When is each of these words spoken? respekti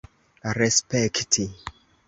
respekti 0.57 1.45